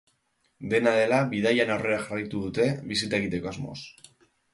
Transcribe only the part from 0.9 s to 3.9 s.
dela, bidaian aurrera jarraitu dute bisita egiteko asmoz.